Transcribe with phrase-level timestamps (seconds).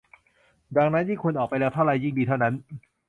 [0.77, 2.53] ดังนั้นยิ่งคุณออกไปเร็วเท่าใดก็ยิ่งดีเท่านั้น